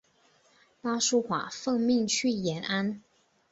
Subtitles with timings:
[0.81, 3.03] 巴苏华奉命去延安。